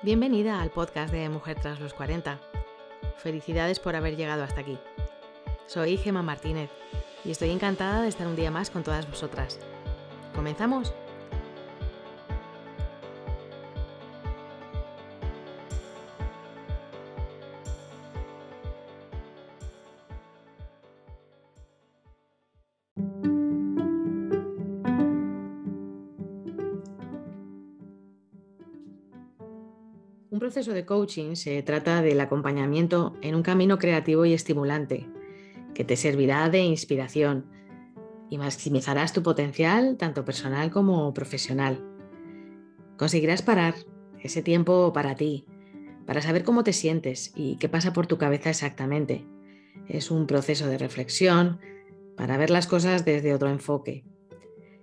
Bienvenida 0.00 0.60
al 0.60 0.70
podcast 0.70 1.12
de 1.12 1.28
Mujer 1.28 1.58
tras 1.60 1.80
los 1.80 1.92
40. 1.92 2.38
Felicidades 3.16 3.80
por 3.80 3.96
haber 3.96 4.16
llegado 4.16 4.44
hasta 4.44 4.60
aquí. 4.60 4.78
Soy 5.66 5.96
Gema 5.96 6.22
Martínez 6.22 6.70
y 7.24 7.32
estoy 7.32 7.50
encantada 7.50 8.02
de 8.02 8.08
estar 8.08 8.28
un 8.28 8.36
día 8.36 8.52
más 8.52 8.70
con 8.70 8.84
todas 8.84 9.10
vosotras. 9.10 9.58
¿Comenzamos? 10.36 10.94
Proceso 30.58 30.74
de 30.74 30.84
coaching 30.84 31.36
se 31.36 31.62
trata 31.62 32.02
del 32.02 32.20
acompañamiento 32.20 33.16
en 33.20 33.36
un 33.36 33.44
camino 33.44 33.78
creativo 33.78 34.24
y 34.24 34.32
estimulante 34.32 35.06
que 35.72 35.84
te 35.84 35.94
servirá 35.94 36.48
de 36.48 36.58
inspiración 36.58 37.46
y 38.28 38.38
maximizarás 38.38 39.12
tu 39.12 39.22
potencial 39.22 39.96
tanto 39.96 40.24
personal 40.24 40.72
como 40.72 41.14
profesional. 41.14 41.80
Conseguirás 42.96 43.40
parar 43.40 43.76
ese 44.20 44.42
tiempo 44.42 44.92
para 44.92 45.14
ti, 45.14 45.46
para 46.06 46.22
saber 46.22 46.42
cómo 46.42 46.64
te 46.64 46.72
sientes 46.72 47.30
y 47.36 47.54
qué 47.58 47.68
pasa 47.68 47.92
por 47.92 48.08
tu 48.08 48.18
cabeza 48.18 48.50
exactamente. 48.50 49.24
Es 49.86 50.10
un 50.10 50.26
proceso 50.26 50.66
de 50.66 50.78
reflexión 50.78 51.60
para 52.16 52.36
ver 52.36 52.50
las 52.50 52.66
cosas 52.66 53.04
desde 53.04 53.32
otro 53.32 53.48
enfoque. 53.48 54.02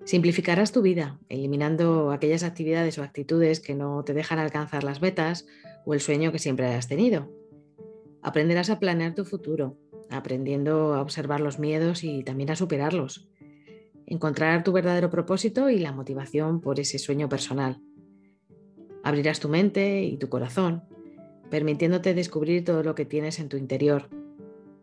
Simplificarás 0.05 0.71
tu 0.71 0.83
vida, 0.83 1.19
eliminando 1.29 2.11
aquellas 2.11 2.43
actividades 2.43 2.99
o 2.99 3.03
actitudes 3.03 3.59
que 3.59 3.73
no 3.73 4.03
te 4.03 4.13
dejan 4.13 4.37
alcanzar 4.37 4.83
las 4.83 5.01
metas 5.01 5.47
o 5.83 5.95
el 5.95 5.99
sueño 5.99 6.31
que 6.31 6.37
siempre 6.37 6.67
has 6.67 6.87
tenido. 6.87 7.31
Aprenderás 8.21 8.69
a 8.69 8.79
planear 8.79 9.15
tu 9.15 9.25
futuro, 9.25 9.79
aprendiendo 10.11 10.93
a 10.93 11.01
observar 11.01 11.41
los 11.41 11.57
miedos 11.57 12.03
y 12.03 12.23
también 12.23 12.51
a 12.51 12.55
superarlos. 12.55 13.27
Encontrar 14.05 14.63
tu 14.63 14.71
verdadero 14.71 15.09
propósito 15.09 15.71
y 15.71 15.79
la 15.79 15.91
motivación 15.91 16.61
por 16.61 16.79
ese 16.79 16.99
sueño 16.99 17.27
personal. 17.27 17.81
Abrirás 19.03 19.39
tu 19.39 19.49
mente 19.49 20.03
y 20.03 20.17
tu 20.17 20.29
corazón, 20.29 20.83
permitiéndote 21.49 22.13
descubrir 22.13 22.63
todo 22.63 22.83
lo 22.83 22.93
que 22.93 23.05
tienes 23.05 23.39
en 23.39 23.49
tu 23.49 23.57
interior, 23.57 24.09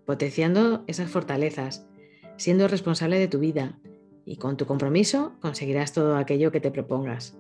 potenciando 0.05 0.83
esas 0.89 1.13
fortalezas, 1.13 1.87
siendo 2.37 2.67
responsable 2.67 3.21
de 3.21 3.29
tu 3.29 3.39
vida 3.39 3.79
y 4.25 4.37
con 4.37 4.57
tu 4.57 4.67
compromiso 4.67 5.33
conseguirás 5.41 5.93
todo 5.93 6.17
aquello 6.17 6.53
que 6.53 6.61
te 6.61 6.71
propongas. 6.71 7.37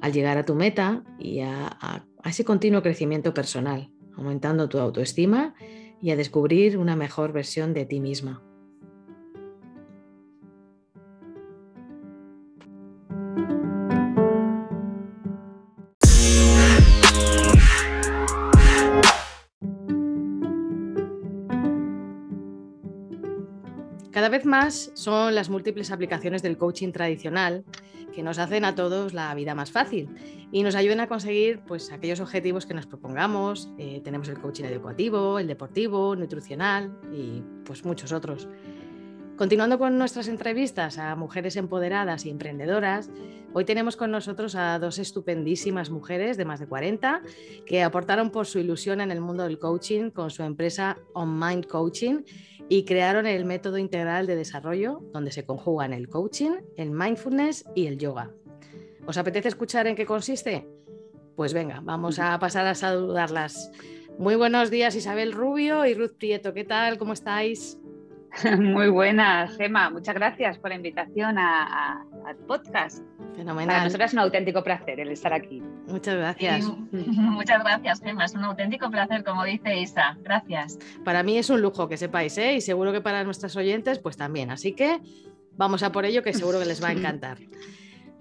Al 0.00 0.12
llegar 0.12 0.38
a 0.38 0.44
tu 0.44 0.54
meta 0.54 1.04
y 1.18 1.40
a, 1.40 2.06
ese 2.24 2.44
continuo 2.44 2.82
crecimiento 2.82 3.34
personal, 3.34 3.90
aumentando 4.16 4.68
tu 4.68 4.78
autoestima 4.78 5.54
y 6.00 6.10
a 6.10 6.16
descubrir 6.16 6.78
una 6.78 6.96
mejor 6.96 7.32
versión 7.32 7.74
de 7.74 7.84
ti 7.84 8.00
misma. 8.00 8.42
Vez 24.30 24.44
más 24.44 24.92
son 24.94 25.34
las 25.34 25.50
múltiples 25.50 25.90
aplicaciones 25.90 26.42
del 26.42 26.56
coaching 26.56 26.92
tradicional 26.92 27.64
que 28.14 28.22
nos 28.22 28.38
hacen 28.38 28.64
a 28.64 28.74
todos 28.74 29.14
la 29.14 29.34
vida 29.34 29.54
más 29.54 29.70
fácil 29.70 30.08
y 30.52 30.62
nos 30.62 30.74
ayudan 30.74 31.00
a 31.00 31.08
conseguir 31.08 31.60
pues, 31.66 31.92
aquellos 31.92 32.20
objetivos 32.20 32.66
que 32.66 32.74
nos 32.74 32.86
propongamos. 32.86 33.70
Eh, 33.78 34.00
tenemos 34.02 34.28
el 34.28 34.38
coaching 34.38 34.64
educativo, 34.64 35.38
el 35.38 35.46
deportivo, 35.46 36.16
nutricional 36.16 36.98
y 37.12 37.42
pues 37.64 37.84
muchos 37.84 38.12
otros. 38.12 38.48
Continuando 39.40 39.78
con 39.78 39.96
nuestras 39.96 40.28
entrevistas 40.28 40.98
a 40.98 41.16
mujeres 41.16 41.56
empoderadas 41.56 42.26
y 42.26 42.28
emprendedoras, 42.28 43.08
hoy 43.54 43.64
tenemos 43.64 43.96
con 43.96 44.10
nosotros 44.10 44.54
a 44.54 44.78
dos 44.78 44.98
estupendísimas 44.98 45.88
mujeres 45.88 46.36
de 46.36 46.44
más 46.44 46.60
de 46.60 46.66
40 46.66 47.22
que 47.64 47.82
aportaron 47.82 48.32
por 48.32 48.44
su 48.44 48.58
ilusión 48.58 49.00
en 49.00 49.10
el 49.10 49.22
mundo 49.22 49.44
del 49.44 49.58
coaching 49.58 50.10
con 50.10 50.28
su 50.28 50.42
empresa 50.42 50.98
On 51.14 51.38
Mind 51.40 51.66
Coaching 51.66 52.20
y 52.68 52.84
crearon 52.84 53.26
el 53.26 53.46
método 53.46 53.78
integral 53.78 54.26
de 54.26 54.36
desarrollo 54.36 55.00
donde 55.14 55.32
se 55.32 55.46
conjugan 55.46 55.94
el 55.94 56.10
coaching, 56.10 56.58
el 56.76 56.90
mindfulness 56.90 57.64
y 57.74 57.86
el 57.86 57.96
yoga. 57.96 58.30
¿Os 59.06 59.16
apetece 59.16 59.48
escuchar 59.48 59.86
en 59.86 59.96
qué 59.96 60.04
consiste? 60.04 60.68
Pues 61.34 61.54
venga, 61.54 61.80
vamos 61.82 62.18
a 62.18 62.38
pasar 62.38 62.66
a 62.66 62.74
saludarlas. 62.74 63.70
Muy 64.18 64.34
buenos 64.34 64.70
días 64.70 64.94
Isabel 64.96 65.32
Rubio 65.32 65.86
y 65.86 65.94
Ruth 65.94 66.18
Prieto, 66.18 66.52
¿qué 66.52 66.64
tal? 66.64 66.98
¿Cómo 66.98 67.14
estáis? 67.14 67.79
Muy 68.58 68.88
buenas, 68.88 69.56
Gema. 69.56 69.90
Muchas 69.90 70.14
gracias 70.14 70.58
por 70.58 70.70
la 70.70 70.76
invitación 70.76 71.36
al 71.38 72.36
podcast. 72.46 73.04
Fenomenal. 73.34 73.68
Para 73.68 73.84
nosotros 73.84 74.10
es 74.10 74.12
un 74.14 74.20
auténtico 74.20 74.62
placer 74.62 75.00
el 75.00 75.10
estar 75.10 75.32
aquí. 75.32 75.62
Muchas 75.86 76.16
gracias. 76.16 76.66
muchas 76.92 77.62
gracias, 77.62 78.00
Gema. 78.00 78.24
Es 78.24 78.34
un 78.34 78.44
auténtico 78.44 78.90
placer, 78.90 79.24
como 79.24 79.44
dice 79.44 79.76
Isa. 79.76 80.16
Gracias. 80.22 80.78
Para 81.04 81.22
mí 81.22 81.38
es 81.38 81.50
un 81.50 81.60
lujo 81.60 81.88
que 81.88 81.96
sepáis, 81.96 82.36
¿eh? 82.38 82.54
y 82.54 82.60
seguro 82.60 82.92
que 82.92 83.00
para 83.00 83.24
nuestros 83.24 83.56
oyentes, 83.56 83.98
pues 83.98 84.16
también. 84.16 84.50
Así 84.50 84.72
que 84.72 85.00
vamos 85.56 85.82
a 85.82 85.92
por 85.92 86.04
ello, 86.04 86.22
que 86.22 86.32
seguro 86.32 86.58
que 86.58 86.66
les 86.66 86.82
va 86.82 86.88
a 86.88 86.92
encantar. 86.98 87.38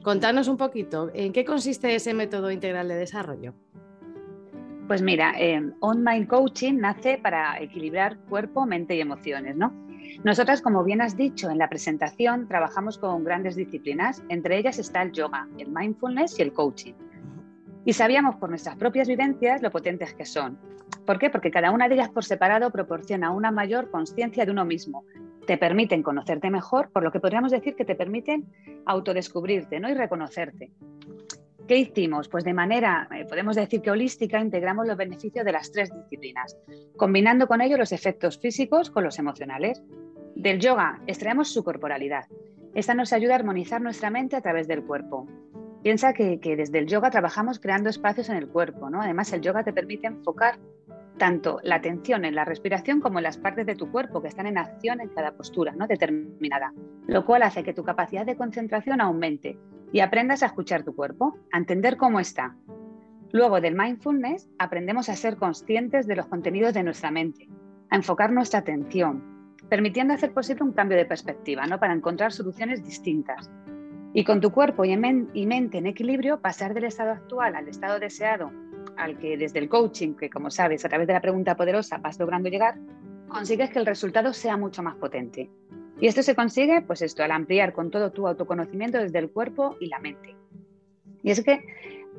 Contanos 0.02 0.48
un 0.48 0.58
poquito, 0.58 1.12
¿en 1.14 1.34
qué 1.34 1.44
consiste 1.44 1.94
ese 1.94 2.14
método 2.14 2.52
integral 2.52 2.88
de 2.88 2.96
desarrollo? 2.96 3.54
Pues 4.88 5.02
mira, 5.02 5.36
eh, 5.38 5.62
On 5.82 6.04
Mind 6.04 6.28
Coaching 6.28 6.80
nace 6.80 7.20
para 7.22 7.62
equilibrar 7.62 8.18
cuerpo, 8.30 8.66
mente 8.66 8.96
y 8.96 9.02
emociones, 9.02 9.56
¿no? 9.56 9.89
Nosotras, 10.24 10.62
como 10.62 10.84
bien 10.84 11.02
has 11.02 11.16
dicho 11.16 11.50
en 11.50 11.58
la 11.58 11.70
presentación, 11.70 12.48
trabajamos 12.48 12.98
con 12.98 13.24
grandes 13.24 13.56
disciplinas, 13.56 14.24
entre 14.30 14.58
ellas 14.58 14.80
está 14.80 15.02
el 15.02 15.12
yoga, 15.12 15.48
el 15.58 15.70
mindfulness 15.70 16.40
y 16.40 16.42
el 16.42 16.54
coaching. 16.54 16.94
Y 17.86 17.94
sabíamos 17.94 18.36
por 18.36 18.50
nuestras 18.50 18.76
propias 18.76 19.08
vivencias 19.08 19.62
lo 19.62 19.72
potentes 19.72 20.14
que 20.14 20.26
son. 20.26 20.58
¿Por 21.06 21.18
qué? 21.18 21.30
Porque 21.30 21.52
cada 21.52 21.72
una 21.72 21.88
de 21.88 21.96
ellas 21.96 22.10
por 22.10 22.26
separado 22.26 22.70
proporciona 22.72 23.32
una 23.32 23.52
mayor 23.52 23.90
conciencia 23.90 24.46
de 24.46 24.52
uno 24.52 24.66
mismo. 24.66 25.06
Te 25.48 25.58
permiten 25.58 26.04
conocerte 26.04 26.50
mejor, 26.50 26.90
por 26.92 27.04
lo 27.04 27.12
que 27.12 27.20
podríamos 27.20 27.52
decir 27.52 27.76
que 27.76 27.86
te 27.86 27.96
permiten 27.96 28.46
autodescubrirte 28.86 29.80
¿no? 29.80 29.90
y 29.90 29.94
reconocerte. 29.94 30.72
¿Qué 31.70 31.78
hicimos? 31.78 32.28
Pues 32.28 32.44
de 32.46 32.56
manera, 32.56 33.08
eh, 33.16 33.26
podemos 33.26 33.56
decir 33.56 33.84
que 33.84 33.92
holística, 33.92 34.40
integramos 34.40 34.88
los 34.88 34.98
beneficios 34.98 35.46
de 35.46 35.52
las 35.52 35.72
tres 35.72 35.94
disciplinas, 35.94 36.58
combinando 36.98 37.46
con 37.46 37.62
ello 37.62 37.78
los 37.78 37.92
efectos 37.92 38.40
físicos 38.40 38.90
con 38.90 39.04
los 39.04 39.20
emocionales. 39.20 39.84
Del 40.36 40.58
yoga 40.60 41.00
extraemos 41.06 41.54
su 41.54 41.64
corporalidad. 41.64 42.26
Esta 42.74 42.96
nos 42.96 43.14
ayuda 43.14 43.34
a 43.34 43.36
armonizar 43.36 43.82
nuestra 43.82 44.10
mente 44.10 44.36
a 44.36 44.42
través 44.42 44.68
del 44.68 44.84
cuerpo. 44.84 45.28
Piensa 45.84 46.12
que, 46.12 46.40
desde 46.42 46.80
el 46.80 46.88
yoga 46.88 47.12
trabajamos 47.12 47.60
creando 47.60 47.92
espacios 47.92 48.30
en 48.30 48.38
el 48.38 48.48
cuerpo, 48.48 48.90
¿no? 48.90 49.04
Además, 49.04 49.32
el 49.32 49.42
yoga 49.42 49.64
te 49.64 49.72
permite 49.72 50.08
enfocar 50.08 50.58
tanto 51.20 51.60
la 51.62 51.76
atención 51.76 52.26
en 52.26 52.34
la 52.34 52.46
respiración 52.46 53.00
como 53.00 53.20
en 53.20 53.26
las 53.26 53.38
partes 53.38 53.68
de 53.68 53.76
tu 53.76 53.92
cuerpo 53.92 54.24
que 54.24 54.30
están 54.30 54.48
en 54.48 54.58
acción 54.58 55.02
en 55.02 55.10
cada 55.10 55.34
postura 55.34 55.74
¿no? 55.74 55.86
determinada, 55.86 56.74
lo 57.06 57.26
cual 57.28 57.44
hace 57.44 57.62
que 57.62 57.74
tu 57.74 57.84
capacidad 57.84 58.26
de 58.26 58.38
concentración 58.38 59.02
aumente 59.02 59.60
y 59.92 60.02
aprendas 60.02 60.44
a 60.44 60.48
escuchar 60.48 60.84
tu 60.84 60.96
cuerpo, 60.96 61.38
a 61.52 61.58
entender 61.58 61.98
cómo 61.98 62.20
está. 62.20 62.56
Luego 63.32 63.62
del 63.62 63.76
mindfulness 63.76 64.50
aprendemos 64.58 65.10
a 65.10 65.16
ser 65.16 65.38
conscientes 65.38 66.08
de 66.08 66.16
los 66.16 66.28
contenidos 66.28 66.74
de 66.74 66.84
nuestra 66.84 67.12
mente, 67.12 67.48
a 67.90 67.96
enfocar 67.96 68.32
nuestra 68.32 68.60
atención, 68.60 69.24
permitiendo 69.70 70.14
hacer 70.14 70.34
posible 70.34 70.64
un 70.64 70.74
cambio 70.74 70.98
de 70.98 71.06
perspectiva, 71.06 71.66
¿no? 71.68 71.80
Para 71.80 71.94
encontrar 71.94 72.32
soluciones 72.32 72.84
distintas. 72.84 73.50
Y 74.14 74.24
con 74.24 74.42
tu 74.42 74.52
cuerpo 74.52 74.86
y, 74.86 74.98
mente 74.98 75.78
en 75.78 75.86
equilibrio, 75.86 76.42
pasar 76.42 76.74
del 76.74 76.86
estado 76.86 77.12
actual 77.12 77.56
al 77.56 77.68
estado 77.68 78.00
deseado, 78.00 78.52
al 78.98 79.18
que 79.20 79.38
desde 79.38 79.60
el 79.60 79.70
coaching, 79.70 80.16
que 80.16 80.30
como 80.30 80.50
sabes, 80.50 80.84
a 80.84 80.90
través 80.90 81.06
de 81.06 81.14
la 81.14 81.22
pregunta 81.22 81.56
poderosa 81.56 81.98
vas 82.00 82.20
logrando 82.20 82.50
llegar, 82.50 82.80
consigues 83.28 83.70
que 83.70 83.78
el 83.78 83.86
resultado 83.86 84.34
sea 84.34 84.58
mucho 84.58 84.82
más 84.82 84.96
potente. 84.96 85.52
Y 86.00 86.08
esto 86.08 86.24
se 86.24 86.36
consigue, 86.36 86.82
pues 86.82 87.02
esto, 87.02 87.24
al 87.24 87.32
ampliar 87.32 87.74
con 87.74 87.92
todo 87.92 88.12
tu 88.12 88.28
autoconocimiento 88.28 88.98
desde 88.98 89.20
el 89.20 89.30
cuerpo 89.30 89.76
y 89.80 89.88
la 89.88 90.00
mente. 90.00 90.36
Y 91.24 91.32
es 91.32 91.44
que 91.44 91.62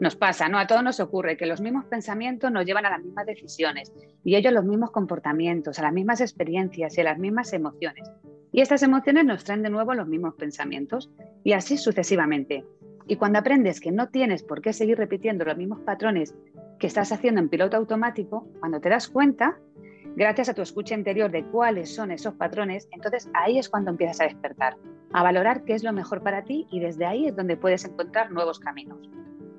nos 0.00 0.16
pasa, 0.16 0.48
¿no? 0.48 0.58
A 0.58 0.66
todos 0.66 0.82
nos 0.82 1.00
ocurre 1.00 1.36
que 1.36 1.46
los 1.46 1.60
mismos 1.60 1.84
pensamientos 1.86 2.50
nos 2.50 2.64
llevan 2.64 2.86
a 2.86 2.90
las 2.90 3.02
mismas 3.02 3.26
decisiones 3.26 3.92
y 4.24 4.36
ellos 4.36 4.52
los 4.52 4.64
mismos 4.64 4.90
comportamientos, 4.90 5.78
a 5.78 5.82
las 5.82 5.92
mismas 5.92 6.20
experiencias 6.20 6.96
y 6.96 7.00
a 7.00 7.04
las 7.04 7.18
mismas 7.18 7.52
emociones. 7.52 8.10
Y 8.52 8.62
estas 8.62 8.82
emociones 8.82 9.24
nos 9.24 9.44
traen 9.44 9.62
de 9.62 9.70
nuevo 9.70 9.94
los 9.94 10.08
mismos 10.08 10.34
pensamientos 10.34 11.10
y 11.44 11.52
así 11.52 11.76
sucesivamente. 11.76 12.64
Y 13.06 13.16
cuando 13.16 13.38
aprendes 13.38 13.80
que 13.80 13.92
no 13.92 14.08
tienes 14.08 14.42
por 14.42 14.60
qué 14.60 14.72
seguir 14.72 14.98
repitiendo 14.98 15.44
los 15.44 15.56
mismos 15.56 15.80
patrones 15.80 16.34
que 16.78 16.86
estás 16.86 17.12
haciendo 17.12 17.40
en 17.40 17.48
piloto 17.48 17.76
automático, 17.76 18.48
cuando 18.58 18.80
te 18.80 18.88
das 18.88 19.08
cuenta, 19.08 19.58
gracias 20.16 20.48
a 20.48 20.54
tu 20.54 20.62
escucha 20.62 20.94
interior 20.94 21.30
de 21.30 21.44
cuáles 21.44 21.94
son 21.94 22.10
esos 22.10 22.34
patrones, 22.34 22.88
entonces 22.92 23.28
ahí 23.34 23.58
es 23.58 23.68
cuando 23.68 23.90
empiezas 23.90 24.20
a 24.20 24.24
despertar, 24.24 24.76
a 25.12 25.22
valorar 25.22 25.64
qué 25.64 25.74
es 25.74 25.82
lo 25.82 25.92
mejor 25.92 26.22
para 26.22 26.44
ti 26.44 26.66
y 26.70 26.80
desde 26.80 27.06
ahí 27.06 27.26
es 27.26 27.36
donde 27.36 27.56
puedes 27.56 27.84
encontrar 27.84 28.30
nuevos 28.30 28.58
caminos. 28.58 29.10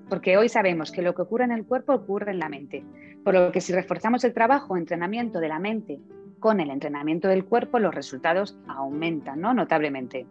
porque 0.10 0.36
hoy 0.36 0.50
sabemos 0.50 0.92
que 0.92 1.02
lo 1.02 1.16
que 1.16 1.22
ocurre 1.22 1.46
en 1.46 1.54
el 1.54 1.66
cuerpo 1.66 1.94
ocurre 1.94 2.32
en 2.32 2.40
la 2.40 2.50
mente. 2.50 2.84
Por 3.24 3.34
lo 3.34 3.50
que 3.54 3.62
si 3.62 3.72
reforzamos 3.72 4.26
el 4.26 4.34
trabajo 4.34 4.74
o 4.74 4.78
entrenamiento 4.78 5.40
de 5.40 5.48
la 5.48 5.58
mente 5.58 6.02
con 6.42 6.60
el 6.60 6.70
entrenamiento 6.70 7.30
del 7.30 7.46
cuerpo, 7.46 7.80
los 7.80 7.96
resultados 7.96 8.58
aumentan 8.68 9.40
¿no? 9.40 9.54
notablemente. 9.54 10.28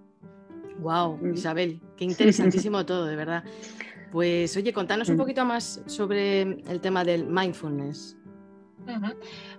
Wow. 0.81 1.19
Isabel, 1.33 1.81
qué 1.97 2.05
interesantísimo 2.13 2.85
todo, 2.85 3.07
de 3.07 3.17
verdad. 3.17 3.45
Pues 4.13 4.57
oye, 4.57 4.73
contanos 4.73 5.09
un 5.09 5.15
mm. 5.15 5.19
poquito 5.19 5.45
más 5.45 5.83
sobre 5.87 6.43
el 6.43 6.81
tema 6.81 7.05
del 7.05 7.27
mindfulness. 7.27 8.17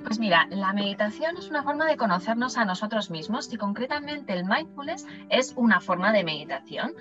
Pues 0.03 0.19
mira, 0.19 0.47
la 0.49 0.73
meditación 0.73 1.37
es 1.37 1.49
una 1.49 1.63
forma 1.63 1.85
de 1.85 1.97
conocernos 1.97 2.57
a 2.57 2.65
nosotros 2.65 3.09
mismos 3.09 3.51
y 3.53 3.57
concretamente 3.57 4.33
el 4.33 4.45
mindfulness 4.45 5.05
es 5.29 5.53
una 5.55 5.79
forma 5.79 6.11
de 6.11 6.23
meditación. 6.23 6.93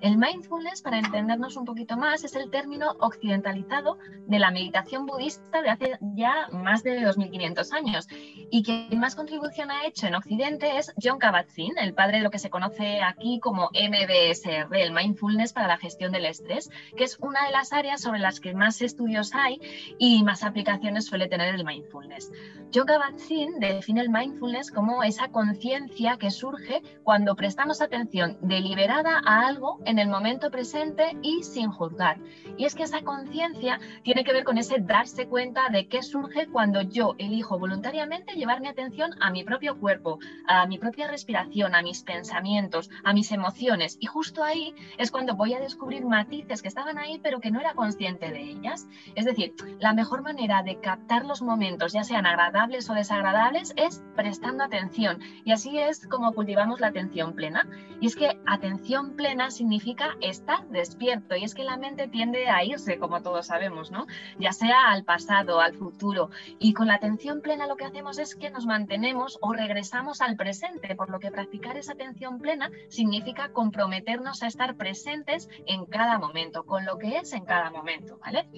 El 0.00 0.18
mindfulness, 0.18 0.82
para 0.82 0.98
entendernos 0.98 1.56
un 1.56 1.64
poquito 1.64 1.96
más, 1.96 2.22
es 2.22 2.36
el 2.36 2.50
término 2.50 2.96
occidentalizado 3.00 3.98
de 4.26 4.38
la 4.38 4.50
meditación 4.50 5.06
budista 5.06 5.62
de 5.62 5.70
hace 5.70 5.98
ya 6.14 6.48
más 6.52 6.82
de 6.82 7.02
2500 7.02 7.72
años. 7.72 8.06
Y 8.50 8.62
quien 8.62 8.98
más 8.98 9.16
contribución 9.16 9.70
ha 9.70 9.86
hecho 9.86 10.06
en 10.06 10.14
Occidente 10.14 10.76
es 10.76 10.92
John 11.02 11.18
Kabat-Zinn, 11.18 11.78
el 11.78 11.94
padre 11.94 12.18
de 12.18 12.24
lo 12.24 12.30
que 12.30 12.38
se 12.38 12.50
conoce 12.50 13.00
aquí 13.02 13.40
como 13.40 13.70
MBSR, 13.72 14.74
el 14.76 14.92
mindfulness 14.92 15.52
para 15.52 15.66
la 15.66 15.78
gestión 15.78 16.12
del 16.12 16.26
estrés, 16.26 16.70
que 16.96 17.04
es 17.04 17.18
una 17.20 17.46
de 17.46 17.52
las 17.52 17.72
áreas 17.72 18.02
sobre 18.02 18.18
las 18.18 18.40
que 18.40 18.54
más 18.54 18.82
estudios 18.82 19.34
hay 19.34 19.60
y 19.98 20.22
más 20.22 20.44
aplicaciones 20.44 21.06
suele 21.06 21.28
tener 21.28 21.54
el 21.54 21.64
mindfulness. 21.64 22.30
John 22.74 22.86
Kabat-Zinn 22.86 23.60
define 23.60 24.02
el 24.02 24.10
mindfulness 24.10 24.70
como 24.70 25.02
esa 25.02 25.28
conciencia 25.28 26.18
que 26.18 26.30
surge 26.30 26.82
cuando 27.02 27.34
prestamos 27.34 27.80
atención 27.80 28.38
deliberada 28.42 29.22
a 29.24 29.46
algo 29.46 29.80
en 29.86 29.98
el 29.98 30.08
momento 30.08 30.50
presente 30.50 31.16
y 31.22 31.42
sin 31.42 31.70
juzgar. 31.70 32.18
Y 32.58 32.64
es 32.64 32.74
que 32.74 32.82
esa 32.82 33.02
conciencia 33.02 33.80
tiene 34.02 34.24
que 34.24 34.32
ver 34.32 34.44
con 34.44 34.58
ese 34.58 34.78
darse 34.80 35.26
cuenta 35.26 35.68
de 35.70 35.86
qué 35.86 36.02
surge 36.02 36.48
cuando 36.48 36.82
yo 36.82 37.14
elijo 37.18 37.58
voluntariamente 37.58 38.34
llevar 38.34 38.60
mi 38.60 38.68
atención 38.68 39.12
a 39.20 39.30
mi 39.30 39.44
propio 39.44 39.78
cuerpo, 39.78 40.18
a 40.46 40.66
mi 40.66 40.78
propia 40.78 41.08
respiración, 41.08 41.74
a 41.74 41.82
mis 41.82 42.02
pensamientos, 42.02 42.90
a 43.04 43.12
mis 43.12 43.30
emociones. 43.32 43.96
Y 44.00 44.06
justo 44.06 44.42
ahí 44.42 44.74
es 44.98 45.10
cuando 45.10 45.36
voy 45.36 45.54
a 45.54 45.60
descubrir 45.60 46.04
matices 46.04 46.62
que 46.62 46.68
estaban 46.68 46.98
ahí 46.98 47.20
pero 47.22 47.40
que 47.40 47.50
no 47.50 47.60
era 47.60 47.74
consciente 47.74 48.30
de 48.30 48.42
ellas. 48.42 48.86
Es 49.14 49.24
decir, 49.24 49.54
la 49.78 49.92
mejor 49.92 50.22
manera 50.22 50.62
de 50.62 50.80
captar 50.80 51.24
los 51.24 51.42
momentos, 51.42 51.92
ya 51.92 52.04
sean 52.04 52.26
agradables 52.26 52.90
o 52.90 52.94
desagradables, 52.94 53.72
es 53.76 54.02
prestando 54.16 54.64
atención. 54.64 55.20
Y 55.44 55.52
así 55.52 55.78
es 55.78 56.06
como 56.06 56.32
cultivamos 56.32 56.80
la 56.80 56.88
atención 56.88 57.34
plena. 57.34 57.68
Y 58.00 58.06
es 58.06 58.16
que 58.16 58.38
atención 58.46 59.14
plena 59.16 59.50
significa 59.50 59.75
significa 59.76 60.16
estar 60.22 60.66
despierto 60.68 61.36
y 61.36 61.44
es 61.44 61.54
que 61.54 61.62
la 61.62 61.76
mente 61.76 62.08
tiende 62.08 62.48
a 62.48 62.64
irse, 62.64 62.98
como 62.98 63.20
todos 63.20 63.46
sabemos, 63.46 63.90
¿no? 63.90 64.06
Ya 64.38 64.52
sea 64.52 64.90
al 64.90 65.04
pasado, 65.04 65.60
al 65.60 65.74
futuro. 65.74 66.30
Y 66.58 66.72
con 66.72 66.86
la 66.86 66.94
atención 66.94 67.42
plena 67.42 67.66
lo 67.66 67.76
que 67.76 67.84
hacemos 67.84 68.18
es 68.18 68.34
que 68.34 68.50
nos 68.50 68.64
mantenemos 68.64 69.38
o 69.42 69.52
regresamos 69.52 70.22
al 70.22 70.36
presente, 70.36 70.96
por 70.96 71.10
lo 71.10 71.20
que 71.20 71.30
practicar 71.30 71.76
esa 71.76 71.92
atención 71.92 72.38
plena 72.38 72.70
significa 72.88 73.50
comprometernos 73.52 74.42
a 74.42 74.46
estar 74.46 74.76
presentes 74.76 75.50
en 75.66 75.84
cada 75.84 76.18
momento, 76.18 76.64
con 76.64 76.86
lo 76.86 76.96
que 76.96 77.18
es 77.18 77.34
en 77.34 77.44
cada 77.44 77.70
momento, 77.70 78.18
¿vale? 78.24 78.48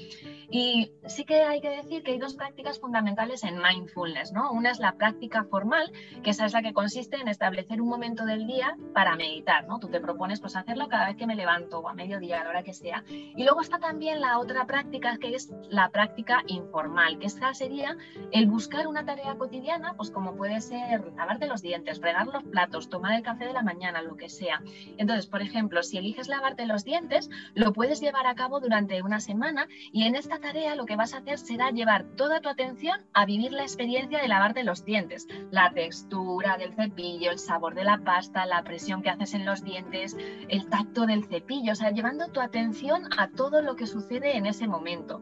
Y 0.50 0.92
sí 1.06 1.24
que 1.24 1.42
hay 1.42 1.60
que 1.60 1.70
decir 1.70 2.04
que 2.04 2.12
hay 2.12 2.18
dos 2.18 2.34
prácticas 2.34 2.78
fundamentales 2.78 3.42
en 3.42 3.58
mindfulness, 3.60 4.32
¿no? 4.32 4.52
Una 4.52 4.70
es 4.70 4.78
la 4.78 4.92
práctica 4.92 5.42
formal, 5.42 5.90
que 6.22 6.30
esa 6.30 6.46
es 6.46 6.52
la 6.52 6.62
que 6.62 6.72
consiste 6.72 7.16
en 7.16 7.26
establecer 7.26 7.82
un 7.82 7.88
momento 7.88 8.24
del 8.24 8.46
día 8.46 8.76
para 8.94 9.16
meditar, 9.16 9.66
¿no? 9.66 9.80
Tú 9.80 9.88
te 9.88 10.00
propones 10.00 10.40
pues 10.40 10.54
hacerlo 10.54 10.88
cada 10.88 11.07
que 11.16 11.26
me 11.26 11.34
levanto 11.34 11.80
o 11.80 11.88
a 11.88 11.94
mediodía, 11.94 12.40
a 12.40 12.44
la 12.44 12.50
hora 12.50 12.62
que 12.62 12.72
sea. 12.72 13.04
Y 13.08 13.42
luego 13.44 13.60
está 13.60 13.78
también 13.78 14.20
la 14.20 14.38
otra 14.38 14.66
práctica 14.66 15.18
que 15.18 15.34
es 15.34 15.50
la 15.68 15.90
práctica 15.90 16.42
informal, 16.46 17.18
que 17.18 17.26
esta 17.26 17.54
sería 17.54 17.96
el 18.32 18.46
buscar 18.46 18.86
una 18.86 19.04
tarea 19.04 19.36
cotidiana, 19.36 19.94
pues 19.94 20.10
como 20.10 20.36
puede 20.36 20.60
ser 20.60 21.12
lavarte 21.16 21.46
los 21.46 21.62
dientes, 21.62 22.00
fregar 22.00 22.26
los 22.26 22.44
platos, 22.44 22.88
tomar 22.88 23.14
el 23.14 23.22
café 23.22 23.46
de 23.46 23.52
la 23.52 23.62
mañana, 23.62 24.02
lo 24.02 24.16
que 24.16 24.28
sea. 24.28 24.62
Entonces, 24.96 25.26
por 25.26 25.42
ejemplo, 25.42 25.82
si 25.82 25.98
eliges 25.98 26.28
lavarte 26.28 26.66
los 26.66 26.84
dientes, 26.84 27.30
lo 27.54 27.72
puedes 27.72 28.00
llevar 28.00 28.26
a 28.26 28.34
cabo 28.34 28.60
durante 28.60 29.02
una 29.02 29.20
semana 29.20 29.66
y 29.92 30.04
en 30.04 30.14
esta 30.14 30.38
tarea 30.38 30.74
lo 30.74 30.86
que 30.86 30.96
vas 30.96 31.14
a 31.14 31.18
hacer 31.18 31.38
será 31.38 31.70
llevar 31.70 32.04
toda 32.16 32.40
tu 32.40 32.48
atención 32.48 33.00
a 33.12 33.24
vivir 33.24 33.52
la 33.52 33.62
experiencia 33.62 34.20
de 34.20 34.28
lavarte 34.28 34.64
los 34.64 34.84
dientes, 34.84 35.26
la 35.50 35.70
textura 35.72 36.56
del 36.56 36.74
cepillo, 36.74 37.30
el 37.30 37.38
sabor 37.38 37.74
de 37.74 37.84
la 37.84 37.98
pasta, 37.98 38.46
la 38.46 38.62
presión 38.62 39.02
que 39.02 39.10
haces 39.10 39.34
en 39.34 39.44
los 39.44 39.62
dientes, 39.62 40.16
el 40.48 40.68
tacto 40.68 40.97
del 41.06 41.24
cepillo, 41.24 41.72
o 41.72 41.74
sea, 41.74 41.90
llevando 41.90 42.28
tu 42.28 42.40
atención 42.40 43.04
a 43.16 43.28
todo 43.28 43.62
lo 43.62 43.76
que 43.76 43.86
sucede 43.86 44.36
en 44.36 44.46
ese 44.46 44.66
momento. 44.66 45.20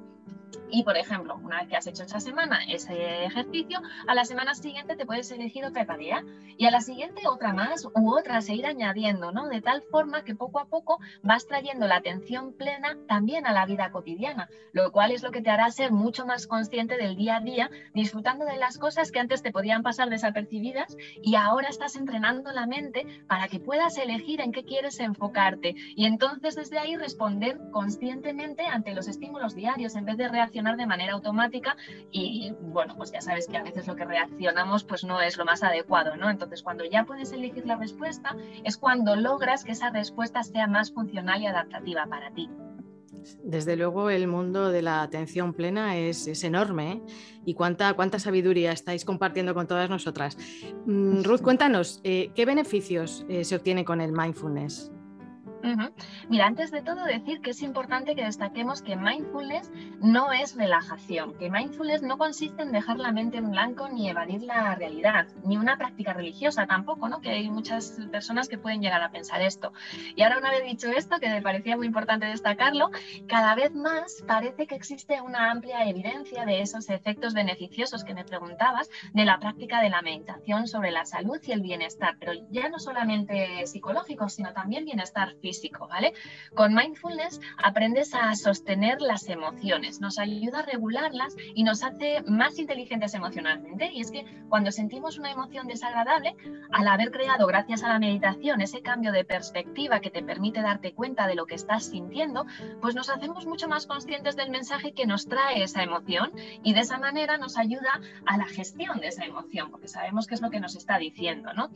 Y, 0.77 0.83
por 0.83 0.99
ejemplo, 0.99 1.41
una 1.43 1.61
vez 1.61 1.69
que 1.69 1.77
has 1.79 1.87
hecho 1.87 2.03
esa 2.03 2.21
semana 2.21 2.61
ese 2.69 3.25
ejercicio, 3.25 3.81
a 4.07 4.15
la 4.15 4.27
semana 4.27 4.55
siguiente 4.55 4.95
te 4.95 5.07
puedes 5.07 5.31
elegir 5.31 5.65
otra 5.65 5.87
tarea 5.87 6.23
y 6.59 6.67
a 6.67 6.71
la 6.71 6.83
siguiente 6.83 7.27
otra 7.27 7.55
más 7.55 7.87
u 7.95 8.15
otra, 8.15 8.43
seguir 8.43 8.67
añadiendo, 8.67 9.33
¿no? 9.33 9.49
De 9.49 9.63
tal 9.63 9.83
forma 9.91 10.23
que 10.23 10.35
poco 10.35 10.61
a 10.61 10.67
poco 10.67 10.99
vas 11.23 11.47
trayendo 11.47 11.87
la 11.87 11.97
atención 11.97 12.53
plena 12.53 12.95
también 13.09 13.47
a 13.47 13.55
la 13.55 13.65
vida 13.65 13.91
cotidiana, 13.91 14.51
lo 14.75 14.93
cual 14.93 15.13
es 15.13 15.23
lo 15.23 15.31
que 15.31 15.41
te 15.41 15.49
hará 15.49 15.71
ser 15.71 15.93
mucho 15.93 16.27
más 16.27 16.47
consciente 16.47 16.99
del 16.99 17.17
día 17.17 17.37
a 17.37 17.41
día, 17.41 17.71
disfrutando 17.95 18.45
de 18.45 18.59
las 18.59 18.77
cosas 18.77 19.11
que 19.11 19.21
antes 19.21 19.43
te 19.43 19.53
podían 19.53 19.83
pasar 19.83 20.11
desapercibidas 20.11 20.95
y 21.23 21.37
ahora 21.37 21.69
estás 21.69 21.97
entrenando 21.97 22.53
la 22.53 22.67
mente 22.67 23.25
para 23.29 23.49
que 23.49 23.61
puedas 23.61 23.97
elegir 23.97 24.43
en 24.43 24.53
qué 24.53 24.63
quieres 24.63 25.01
enfocarte 25.01 25.75
y 25.75 26.05
entonces 26.05 26.55
desde 26.55 26.79
ahí 26.79 26.97
responder 26.97 27.59
conscientemente 27.73 28.67
ante 28.67 28.93
los 28.93 29.09
estímulos 29.09 29.55
diarios 29.55 29.97
en 29.97 30.05
vez 30.05 30.19
de 30.19 30.29
de 30.75 30.87
manera 30.87 31.13
automática 31.13 31.77
y 32.11 32.53
bueno, 32.61 32.97
pues 32.97 33.13
ya 33.13 33.21
sabes 33.21 33.47
que 33.47 33.57
a 33.57 33.63
veces 33.63 33.87
lo 33.87 33.95
que 33.95 34.05
reaccionamos 34.05 34.83
pues 34.85 35.05
no 35.05 35.21
es 35.21 35.37
lo 35.37 35.45
más 35.45 35.63
adecuado, 35.63 36.17
¿no? 36.17 36.31
Entonces 36.31 36.63
cuando 36.63 36.85
ya 36.85 37.05
puedes 37.05 37.33
elegir 37.33 37.67
la 37.67 37.77
respuesta 37.77 38.35
es 38.65 38.77
cuando 38.77 39.15
logras 39.15 39.63
que 39.63 39.73
esa 39.73 39.91
respuesta 39.91 40.43
sea 40.43 40.67
más 40.67 40.91
funcional 40.93 41.43
y 41.43 41.47
adaptativa 41.47 42.07
para 42.07 42.31
ti. 42.31 42.51
Desde 43.43 43.77
luego 43.77 44.11
el 44.11 44.27
mundo 44.27 44.71
de 44.71 44.83
la 44.83 45.03
atención 45.03 45.53
plena 45.53 45.97
es, 45.97 46.27
enorme 46.45 46.93
¿eh? 46.93 47.03
y 47.45 47.55
cuánta, 47.55 47.95
cuánta 47.95 48.19
sabiduría 48.19 48.73
estáis 48.73 49.05
compartiendo 49.05 49.55
con 49.55 49.67
todas 49.67 49.91
nosotras. 49.91 50.37
Mm, 50.87 51.23
Ruth, 51.23 51.43
cuéntanos, 51.43 52.01
eh, 52.05 52.31
¿qué 52.35 52.45
beneficios 52.45 53.25
eh, 53.29 53.45
se 53.45 53.57
obtienen 53.57 53.85
con 53.85 54.01
el 54.01 54.13
mindfulness? 54.13 54.93
Mira, 56.29 56.47
antes 56.47 56.71
de 56.71 56.83
todo 56.83 57.05
decir 57.05 57.41
que 57.41 57.51
es 57.51 57.63
importante 57.63 58.15
que 58.15 58.25
destaquemos 58.25 58.83
que 58.83 58.95
mindfulness 58.95 59.71
no 60.01 60.33
es 60.33 60.55
relajación, 60.55 61.37
que 61.39 61.51
mindfulness 61.51 62.03
no 62.03 62.19
consiste 62.19 62.63
en 62.63 62.71
dejar 62.71 62.99
la 62.99 63.11
mente 63.11 63.39
en 63.39 63.51
blanco 63.51 63.89
ni 63.89 64.09
evadir 64.09 64.43
la 64.43 64.77
realidad, 64.77 65.27
ni 65.45 65.57
una 65.57 65.77
práctica 65.77 66.13
religiosa 66.13 66.67
tampoco, 66.67 67.09
¿no? 67.09 67.21
Que 67.21 67.31
hay 67.31 67.51
muchas 67.51 67.99
personas 68.13 68.49
que 68.49 68.59
pueden 68.59 68.81
llegar 68.81 69.03
a 69.03 69.11
pensar 69.11 69.43
esto. 69.43 69.73
Y 70.15 70.23
ahora 70.23 70.39
una 70.39 70.51
vez 70.51 70.65
dicho 70.65 70.89
esto, 70.89 71.19
que 71.19 71.29
me 71.29 71.43
parecía 71.43 71.77
muy 71.77 71.87
importante 71.87 72.27
destacarlo, 72.27 72.91
cada 73.27 73.55
vez 73.57 73.75
más 73.75 74.23
parece 74.27 74.69
que 74.69 74.77
existe 74.77 75.21
una 75.21 75.51
amplia 75.51 75.89
evidencia 75.89 76.45
de 76.45 76.61
esos 76.61 76.89
efectos 76.91 77.35
beneficiosos 77.35 78.05
que 78.05 78.15
me 78.15 78.25
preguntabas 78.25 78.89
de 79.13 79.25
la 79.25 79.39
práctica 79.41 79.81
de 79.81 79.91
la 79.91 80.03
meditación 80.03 80.69
sobre 80.69 80.93
la 80.93 81.05
salud 81.07 81.41
y 81.45 81.53
el 81.53 81.61
bienestar, 81.61 82.17
pero 82.21 82.33
ya 82.51 82.69
no 82.69 82.79
solamente 82.79 83.67
psicológico, 83.67 84.29
sino 84.29 84.53
también 84.53 84.85
bienestar 84.85 85.35
físico 85.41 85.56
¿vale? 85.89 86.13
Con 86.55 86.75
mindfulness 86.75 87.41
aprendes 87.63 88.15
a 88.15 88.35
sostener 88.35 89.01
las 89.01 89.29
emociones, 89.29 90.01
nos 90.01 90.19
ayuda 90.19 90.61
a 90.61 90.63
regularlas 90.63 91.35
y 91.55 91.65
nos 91.65 91.83
hace 91.83 92.23
más 92.27 92.59
inteligentes 92.59 93.15
emocionalmente. 93.15 93.91
Y 93.93 94.01
es 94.01 94.11
que 94.11 94.25
cuando 94.49 94.71
sentimos 94.73 95.19
una 95.19 95.31
emoción 95.31 95.67
desagradable, 95.67 96.37
al 96.73 96.89
haber 96.89 97.11
creado 97.11 97.47
gracias 97.47 97.83
a 97.83 97.89
la 97.89 97.99
meditación 97.99 98.61
ese 98.61 98.83
cambio 98.83 99.13
de 99.13 99.25
perspectiva 99.25 100.01
que 100.01 100.11
te 100.11 100.23
permite 100.23 100.63
darte 100.63 100.93
cuenta 100.93 101.27
de 101.27 101.35
lo 101.35 101.47
que 101.47 101.55
estás 101.55 101.85
sintiendo, 101.87 102.47
pues 102.81 102.95
nos 102.95 103.11
hacemos 103.11 103.47
mucho 103.47 103.69
más 103.69 103.87
conscientes 103.87 104.37
del 104.37 104.51
mensaje 104.51 104.93
que 104.93 105.07
nos 105.07 105.27
trae 105.27 105.63
esa 105.63 105.83
emoción 105.83 106.33
y 106.63 106.75
de 106.75 106.81
esa 106.81 106.99
manera 106.99 107.37
nos 107.39 107.57
ayuda 107.57 108.01
a 108.27 108.37
la 108.37 108.47
gestión 108.47 109.01
de 109.01 109.09
esa 109.09 109.25
emoción, 109.25 109.71
porque 109.71 109.89
sabemos 109.89 110.27
qué 110.27 110.35
es 110.35 110.41
lo 110.41 110.51
que 110.51 110.61
nos 110.61 110.77
está 110.77 110.99
diciendo, 110.99 111.53
¿no? 111.53 111.71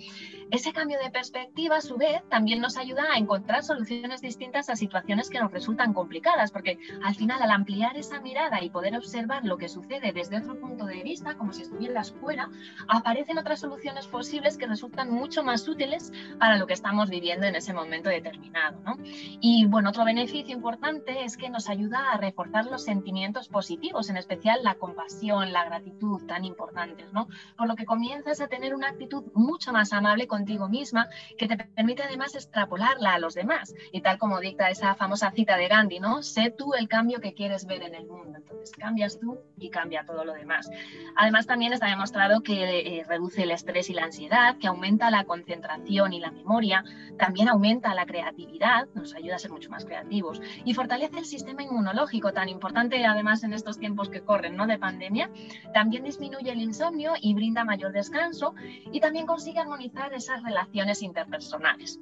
Ese 0.51 0.73
cambio 0.73 0.99
de 1.03 1.11
perspectiva, 1.11 1.77
a 1.77 1.81
su 1.81 1.97
vez, 1.97 2.23
también 2.29 2.61
nos 2.61 2.77
ayuda 2.77 3.05
a 3.13 3.19
encontrar 3.19 3.63
soluciones 3.71 4.21
distintas 4.21 4.69
a 4.69 4.75
situaciones 4.75 5.31
que 5.31 5.39
nos 5.39 5.53
resultan 5.53 5.95
complicadas, 5.95 6.50
porque 6.50 6.81
al 7.05 7.15
final 7.15 7.41
al 7.41 7.53
ampliar 7.53 7.97
esa 7.97 8.21
mirada 8.21 8.61
y 8.61 8.69
poder 8.69 8.97
observar 8.97 9.45
lo 9.45 9.59
que 9.59 9.69
sucede 9.69 10.11
desde 10.12 10.39
otro 10.39 10.59
punto 10.59 10.87
de 10.87 11.05
vista, 11.05 11.37
como 11.37 11.53
si 11.53 11.62
estuvieras 11.62 12.11
fuera, 12.11 12.50
aparecen 12.89 13.39
otras 13.39 13.61
soluciones 13.61 14.09
posibles 14.09 14.59
que 14.59 14.67
resultan 14.67 15.12
mucho 15.12 15.45
más 15.45 15.69
útiles 15.69 16.12
para 16.41 16.57
lo 16.57 16.67
que 16.67 16.73
estamos 16.73 17.11
viviendo 17.11 17.47
en 17.47 17.55
ese 17.55 17.73
momento 17.73 18.09
determinado. 18.09 18.81
¿no? 18.85 18.97
Y 19.05 19.67
bueno, 19.67 19.91
otro 19.91 20.05
beneficio 20.05 20.53
importante 20.53 21.25
es 21.25 21.37
que 21.37 21.49
nos 21.49 21.69
ayuda 21.69 22.11
a 22.12 22.17
reforzar 22.17 22.67
los 22.67 22.83
sentimientos 22.83 23.49
positivos, 23.49 24.11
en 24.11 24.17
especial 24.17 24.65
la 24.65 24.75
compasión, 24.75 25.53
la 25.53 25.65
gratitud, 25.65 26.27
tan 26.27 26.45
importantes, 26.45 27.12
¿no? 27.12 27.29
Por 27.57 27.69
lo 27.69 27.77
que 27.77 27.85
comienzas 27.85 28.41
a 28.41 28.49
tener 28.49 28.75
una 28.75 28.89
actitud 28.89 29.23
mucho 29.35 29.73
más 29.73 29.93
amable 29.93 30.27
contigo 30.27 30.69
misma, 30.69 31.09
que 31.39 31.47
te 31.47 31.57
permite 31.57 32.03
además 32.03 32.35
extrapolarla 32.35 33.15
a 33.15 33.19
los 33.19 33.35
demás 33.35 33.50
Y 33.92 34.00
tal 34.00 34.19
como 34.19 34.40
dicta 34.40 34.71
esa 34.71 34.95
famosa 34.95 35.30
cita 35.30 35.57
de 35.57 35.69
Gandhi, 35.69 36.00
¿no? 36.00 36.23
Sé 36.23 36.50
tú 36.50 36.75
el 36.75 36.88
cambio 36.88 37.21
que 37.21 37.35
quieres 37.35 37.66
ver 37.66 37.83
en 37.83 37.95
el 37.95 38.07
mundo. 38.07 38.38
Entonces 38.38 38.75
cambias 38.76 39.19
tú 39.19 39.38
y 39.59 39.71
cambia 39.71 40.04
todo 40.04 40.25
lo 40.25 40.33
demás. 40.33 40.71
Además 41.16 41.47
también 41.47 41.73
está 41.73 41.87
demostrado 41.87 42.42
que 42.42 42.99
eh, 42.99 43.04
reduce 43.07 43.42
el 43.42 43.50
estrés 43.50 43.90
y 43.90 43.95
la 43.95 44.04
ansiedad, 44.04 44.57
que 44.59 44.69
aumenta 44.69 45.11
la 45.11 45.25
concentración 45.25 46.12
y 46.12 46.21
la 46.21 46.30
memoria, 46.30 46.85
también 47.19 47.49
aumenta 47.49 47.95
la 47.95 48.07
creatividad, 48.07 48.88
nos 48.95 49.14
ayuda 49.14 49.37
a 49.37 49.38
ser 49.38 49.50
mucho 49.50 49.71
más 49.71 49.85
creativos 49.85 50.40
y 50.64 50.75
fortalece 50.75 51.19
el 51.19 51.25
sistema 51.25 51.62
inmunológico, 51.62 52.33
tan 52.33 52.49
importante 52.49 53.04
además 53.04 53.42
en 53.42 53.52
estos 53.52 53.78
tiempos 53.78 54.09
que 54.09 54.23
corren, 54.23 54.57
¿no? 54.57 54.66
De 54.66 54.78
pandemia. 54.78 55.30
También 55.75 56.04
disminuye 56.04 56.52
el 56.52 56.61
insomnio 56.61 57.12
y 57.21 57.35
brinda 57.35 57.64
mayor 57.64 57.92
descanso 57.92 58.54
y 58.92 59.00
también 59.00 59.26
consigue 59.26 59.61
armonizar 59.61 60.12
esas 60.14 60.42
relaciones 60.42 61.02
interpersonales. 61.02 62.00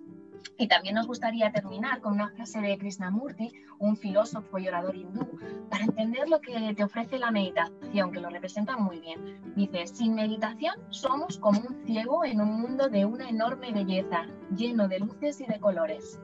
Y 0.56 0.68
también 0.68 0.94
nos 0.94 1.06
gustaría 1.06 1.52
terminar 1.52 2.00
con 2.00 2.14
una 2.14 2.30
frase 2.30 2.60
de 2.60 2.76
Krishnamurti, 2.78 3.52
un 3.78 3.96
filósofo 3.96 4.58
y 4.58 4.68
orador 4.68 4.96
hindú, 4.96 5.38
para 5.70 5.84
entender 5.84 6.28
lo 6.28 6.40
que 6.40 6.74
te 6.74 6.84
ofrece 6.84 7.18
la 7.18 7.30
meditación, 7.30 8.12
que 8.12 8.20
lo 8.20 8.28
representa 8.28 8.76
muy 8.76 9.00
bien. 9.00 9.40
Dice, 9.54 9.86
sin 9.86 10.14
meditación 10.14 10.74
somos 10.90 11.38
como 11.38 11.60
un 11.60 11.86
ciego 11.86 12.24
en 12.24 12.40
un 12.40 12.60
mundo 12.60 12.88
de 12.88 13.04
una 13.04 13.28
enorme 13.28 13.72
belleza, 13.72 14.26
lleno 14.56 14.88
de 14.88 15.00
luces 15.00 15.40
y 15.40 15.46
de 15.46 15.60
colores. 15.60 16.20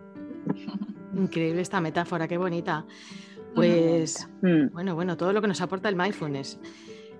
Increíble 1.14 1.62
esta 1.62 1.80
metáfora, 1.80 2.26
qué 2.26 2.38
bonita. 2.38 2.84
Pues 3.54 4.28
mm. 4.42 4.72
bueno, 4.72 4.94
bueno, 4.94 5.16
todo 5.16 5.32
lo 5.32 5.40
que 5.40 5.48
nos 5.48 5.60
aporta 5.60 5.88
el 5.88 5.96
mindfulness. 5.96 6.58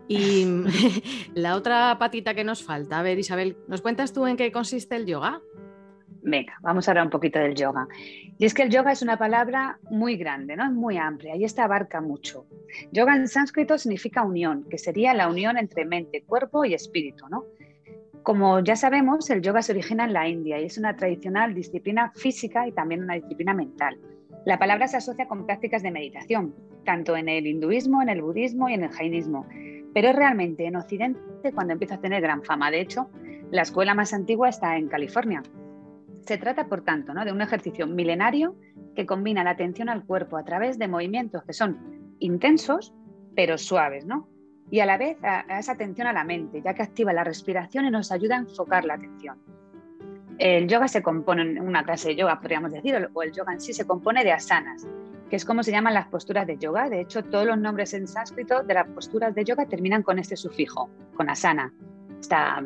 Y 0.09 0.47
la 1.35 1.57
otra 1.57 1.97
patita 1.99 2.35
que 2.35 2.45
nos 2.45 2.63
falta, 2.63 2.99
a 2.99 3.03
ver 3.03 3.19
Isabel, 3.19 3.57
¿nos 3.69 3.83
cuentas 3.83 4.13
tú 4.13 4.27
en 4.27 4.37
qué 4.37 4.51
consiste 4.53 4.97
el 4.97 5.07
yoga? 5.07 5.41
Venga, 6.27 6.55
vamos 6.63 6.89
a 6.89 6.91
hablar 6.91 7.05
un 7.05 7.11
poquito 7.11 7.39
del 7.39 7.55
yoga. 7.55 7.87
Y 8.39 8.47
es 8.47 8.55
que 8.55 8.63
el 8.63 8.71
yoga 8.71 8.93
es 8.93 9.03
una 9.03 9.19
palabra 9.19 9.79
muy 9.91 10.17
grande, 10.17 10.57
¿no? 10.57 10.65
Es 10.65 10.73
muy 10.73 10.97
amplia 10.97 11.37
y 11.37 11.45
esta 11.45 11.65
abarca 11.65 12.01
mucho. 12.01 12.47
Yoga 12.93 13.15
en 13.15 13.29
sánscrito 13.29 13.77
significa 13.77 14.23
unión, 14.23 14.65
que 14.71 14.79
sería 14.79 15.13
la 15.13 15.29
unión 15.29 15.59
entre 15.59 15.85
mente, 15.85 16.23
cuerpo 16.23 16.65
y 16.65 16.73
espíritu, 16.73 17.29
¿no? 17.29 17.45
Como 18.23 18.61
ya 18.61 18.75
sabemos, 18.75 19.29
el 19.29 19.43
yoga 19.43 19.61
se 19.61 19.73
origina 19.73 20.07
en 20.07 20.15
la 20.15 20.27
India 20.27 20.59
y 20.59 20.65
es 20.65 20.79
una 20.79 20.97
tradicional 20.97 21.53
disciplina 21.53 22.11
física 22.15 22.67
y 22.67 22.73
también 22.73 23.03
una 23.03 23.15
disciplina 23.17 23.53
mental. 23.53 23.99
La 24.47 24.59
palabra 24.59 24.89
se 24.89 24.97
asocia 24.97 25.29
con 25.29 25.45
prácticas 25.45 25.83
de 25.83 25.91
meditación, 25.91 26.55
tanto 26.87 27.19
en 27.19 27.29
el 27.29 27.47
hinduismo, 27.47 28.01
en 28.01 28.09
el 28.09 28.23
budismo 28.23 28.71
y 28.71 28.73
en 28.73 28.85
el 28.85 28.91
jainismo, 28.91 29.47
pero 29.93 30.09
es 30.09 30.17
realmente 30.17 30.65
en 30.65 30.77
Occidente 30.77 31.53
cuando 31.55 31.75
empieza 31.75 31.97
a 31.97 32.01
tener 32.01 32.23
gran 32.23 32.43
fama. 32.43 32.71
De 32.71 32.81
hecho, 32.81 33.11
la 33.51 33.61
escuela 33.61 33.95
más 33.95 34.15
antigua 34.15 34.49
está 34.49 34.79
en 34.79 34.89
California. 34.89 35.43
Se 36.25 36.39
trata, 36.39 36.69
por 36.69 36.83
tanto, 36.83 37.13
¿no? 37.13 37.25
de 37.25 37.33
un 37.33 37.43
ejercicio 37.43 37.87
milenario 37.87 38.57
que 38.95 39.05
combina 39.05 39.45
la 39.45 39.51
atención 39.51 39.89
al 39.89 40.05
cuerpo 40.05 40.37
a 40.37 40.45
través 40.45 40.79
de 40.79 40.89
movimientos 40.89 41.45
que 41.45 41.53
son 41.53 42.15
intensos, 42.19 42.95
pero 43.35 43.59
suaves, 43.59 44.07
¿no? 44.07 44.29
Y 44.71 44.81
a 44.81 44.87
la 44.87 44.97
vez 44.97 45.19
esa 45.49 45.73
atención 45.73 46.07
a 46.07 46.13
la 46.13 46.25
mente, 46.25 46.63
ya 46.63 46.73
que 46.73 46.83
activa 46.83 47.13
la 47.13 47.25
respiración 47.25 47.85
y 47.85 47.91
nos 47.91 48.11
ayuda 48.11 48.37
a 48.37 48.39
enfocar 48.39 48.85
la 48.85 48.95
atención. 48.95 49.39
El 50.39 50.67
yoga 50.67 50.89
se 50.89 51.03
compone, 51.03 51.43
en 51.43 51.61
una 51.61 51.85
clase 51.85 52.09
de 52.09 52.17
yoga 52.17 52.41
podríamos 52.41 52.73
decir, 52.73 53.09
o 53.13 53.23
el 53.23 53.33
yoga 53.33 53.53
en 53.53 53.61
sí 53.61 53.73
se 53.73 53.87
compone 53.87 54.25
de 54.25 54.33
asanas, 54.33 54.87
que 55.29 55.37
es 55.37 55.45
como 55.45 55.63
se 55.63 55.71
llaman 55.71 55.95
las 55.95 56.09
posturas 56.09 56.47
de 56.47 56.57
yoga. 56.57 56.89
De 56.89 57.03
hecho, 57.03 57.23
todos 57.23 57.47
los 57.47 57.59
nombres 57.59 57.93
en 57.95 58.09
sánscrito 58.09 58.63
de 58.63 58.75
las 58.75 58.89
posturas 58.89 59.35
de 59.35 59.45
yoga 59.45 59.67
terminan 59.67 60.03
con 60.03 60.19
este 60.19 60.37
sufijo, 60.37 60.89
con 61.15 61.29
asana. 61.29 61.73
Está 62.25 62.59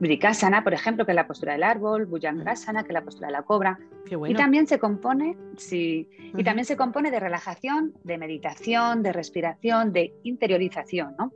Brikasana, 0.00 0.64
por 0.64 0.74
ejemplo, 0.74 1.06
que 1.06 1.12
es 1.12 1.14
la 1.14 1.28
postura 1.28 1.52
del 1.52 1.62
árbol, 1.62 2.06
Bhujangasana, 2.06 2.82
que 2.82 2.88
es 2.88 2.94
la 2.94 3.04
postura 3.04 3.28
de 3.28 3.32
la 3.34 3.42
cobra. 3.42 3.78
Y 4.26 4.34
también 4.34 4.66
se 4.66 4.80
compone, 4.80 5.36
sí, 5.56 6.08
y 6.36 6.42
también 6.42 6.64
se 6.64 6.76
compone 6.76 7.12
de 7.12 7.20
relajación, 7.20 7.94
de 8.02 8.18
meditación, 8.18 9.04
de 9.04 9.12
respiración, 9.12 9.92
de 9.92 10.14
interiorización, 10.24 11.14
¿no? 11.16 11.32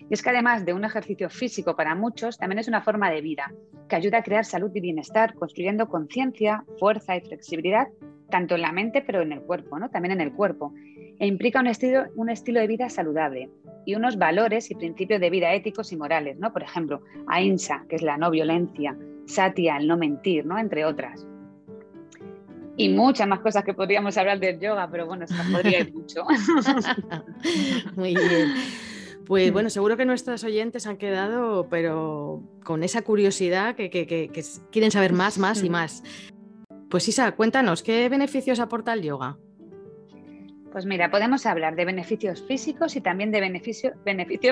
Y 0.00 0.12
es 0.12 0.22
que 0.22 0.30
además 0.30 0.64
de 0.64 0.72
un 0.72 0.84
ejercicio 0.84 1.30
físico 1.30 1.76
para 1.76 1.94
muchos, 1.94 2.36
también 2.36 2.58
es 2.58 2.66
una 2.66 2.82
forma 2.82 3.12
de 3.12 3.20
vida 3.20 3.54
que 3.88 3.94
ayuda 3.94 4.18
a 4.18 4.22
crear 4.24 4.44
salud 4.44 4.72
y 4.74 4.80
bienestar, 4.80 5.34
construyendo 5.34 5.88
conciencia, 5.88 6.64
fuerza 6.80 7.14
y 7.14 7.20
flexibilidad, 7.20 7.86
tanto 8.28 8.56
en 8.56 8.62
la 8.62 8.72
mente 8.72 9.02
pero 9.02 9.22
en 9.22 9.30
el 9.30 9.42
cuerpo, 9.42 9.78
¿no? 9.78 9.88
también 9.88 10.10
en 10.10 10.20
el 10.20 10.32
cuerpo. 10.32 10.74
E 11.20 11.28
implica 11.28 11.60
un 11.60 11.68
estilo, 11.68 12.06
un 12.16 12.28
estilo 12.28 12.58
de 12.58 12.66
vida 12.66 12.88
saludable 12.88 13.50
y 13.84 13.94
unos 13.94 14.18
valores 14.18 14.70
y 14.70 14.74
principios 14.74 15.20
de 15.20 15.30
vida 15.30 15.52
éticos 15.54 15.92
y 15.92 15.96
morales, 15.96 16.38
¿no? 16.38 16.52
Por 16.52 16.62
ejemplo, 16.62 17.02
Ahimsa, 17.26 17.84
que 17.88 17.96
es 17.96 18.02
la 18.02 18.16
no 18.16 18.30
violencia, 18.30 18.96
Satya, 19.26 19.76
el 19.76 19.86
no 19.86 19.96
mentir, 19.96 20.46
¿no? 20.46 20.58
Entre 20.58 20.84
otras. 20.84 21.26
Y 22.76 22.88
muchas 22.88 23.28
más 23.28 23.40
cosas 23.40 23.64
que 23.64 23.74
podríamos 23.74 24.16
hablar 24.16 24.40
del 24.40 24.58
yoga, 24.58 24.88
pero 24.90 25.06
bueno, 25.06 25.26
se 25.26 25.34
podría 25.52 25.80
ir 25.80 25.92
mucho. 25.92 26.24
Muy 27.96 28.14
bien. 28.14 28.54
Pues 29.26 29.52
bueno, 29.52 29.70
seguro 29.70 29.96
que 29.96 30.04
nuestros 30.04 30.42
oyentes 30.42 30.86
han 30.86 30.96
quedado, 30.96 31.68
pero 31.68 32.42
con 32.64 32.82
esa 32.82 33.02
curiosidad 33.02 33.76
que, 33.76 34.30
quieren 34.72 34.90
saber 34.90 35.12
más, 35.12 35.38
más 35.38 35.62
y 35.62 35.70
más. 35.70 36.02
Pues 36.88 37.06
Isa, 37.06 37.30
cuéntanos, 37.36 37.84
¿qué 37.84 38.08
beneficios 38.08 38.58
aporta 38.58 38.92
el 38.92 39.02
yoga? 39.02 39.38
Pues 40.72 40.86
mira, 40.86 41.10
podemos 41.10 41.46
hablar 41.46 41.74
de 41.74 41.84
beneficios 41.84 42.42
físicos 42.46 42.94
y 42.94 43.00
también 43.00 43.32
de 43.32 43.40
beneficios, 43.40 43.94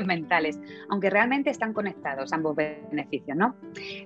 mentales, 0.05 0.59
aunque 0.89 1.11
realmente 1.11 1.51
están 1.51 1.73
conectados 1.73 2.33
ambos 2.33 2.57
beneficios, 2.57 3.37
¿no? 3.37 3.55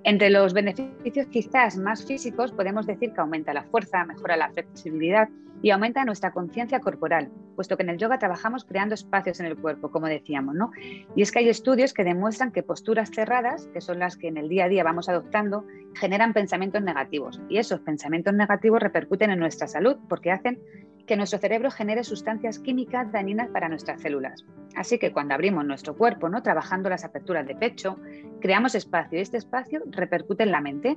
Entre 0.04 0.28
los 0.28 0.52
beneficios 0.52 1.26
quizás 1.28 1.76
más 1.78 2.04
físicos 2.04 2.52
podemos 2.52 2.86
decir 2.86 3.12
que 3.12 3.20
aumenta 3.20 3.54
la 3.54 3.64
fuerza, 3.64 4.04
mejora 4.04 4.36
la 4.36 4.50
flexibilidad 4.50 5.28
y 5.62 5.70
aumenta 5.70 6.04
nuestra 6.04 6.32
conciencia 6.32 6.80
corporal, 6.80 7.30
puesto 7.54 7.76
que 7.76 7.84
en 7.84 7.90
el 7.90 7.98
yoga 7.98 8.18
trabajamos 8.18 8.64
creando 8.64 8.94
espacios 8.94 9.38
en 9.40 9.46
el 9.46 9.56
cuerpo, 9.56 9.90
como 9.90 10.08
decíamos, 10.08 10.54
¿no? 10.54 10.72
Y 11.14 11.22
es 11.22 11.30
que 11.30 11.38
hay 11.38 11.48
estudios 11.48 11.94
que 11.94 12.04
demuestran 12.04 12.50
que 12.50 12.64
posturas 12.64 13.10
cerradas, 13.10 13.68
que 13.72 13.80
son 13.80 14.00
las 14.00 14.16
que 14.16 14.28
en 14.28 14.36
el 14.36 14.48
día 14.48 14.64
a 14.64 14.68
día 14.68 14.84
vamos 14.84 15.08
adoptando, 15.08 15.64
generan 15.94 16.32
pensamientos 16.32 16.82
negativos 16.82 17.40
y 17.48 17.58
esos 17.58 17.80
pensamientos 17.80 18.34
negativos 18.34 18.82
repercuten 18.82 19.30
en 19.30 19.38
nuestra 19.38 19.68
salud 19.68 19.96
porque 20.08 20.32
hacen 20.32 20.60
que 21.06 21.16
nuestro 21.16 21.38
cerebro 21.38 21.70
genere 21.70 22.04
sustancias 22.04 22.58
químicas 22.58 23.10
dañinas 23.12 23.48
para 23.48 23.68
nuestras 23.68 24.00
células. 24.00 24.44
Así 24.74 24.98
que 24.98 25.12
cuando 25.12 25.34
abrimos 25.34 25.64
nuestro 25.64 25.96
cuerpo, 25.96 26.28
¿no? 26.28 26.42
trabajando 26.42 26.88
las 26.88 27.04
aperturas 27.04 27.46
de 27.46 27.54
pecho, 27.54 27.98
creamos 28.40 28.74
espacio 28.74 29.18
y 29.18 29.22
este 29.22 29.36
espacio 29.36 29.82
repercute 29.90 30.44
en 30.44 30.52
la 30.52 30.60
mente, 30.60 30.96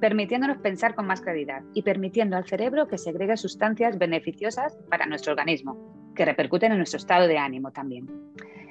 permitiéndonos 0.00 0.58
pensar 0.58 0.94
con 0.94 1.06
más 1.06 1.20
claridad 1.20 1.62
y 1.72 1.82
permitiendo 1.82 2.36
al 2.36 2.46
cerebro 2.46 2.88
que 2.88 2.98
segregue 2.98 3.36
sustancias 3.36 3.96
beneficiosas 3.98 4.76
para 4.90 5.06
nuestro 5.06 5.32
organismo, 5.32 6.12
que 6.14 6.24
repercuten 6.24 6.72
en 6.72 6.78
nuestro 6.78 6.98
estado 6.98 7.26
de 7.26 7.38
ánimo 7.38 7.70
también. 7.70 8.08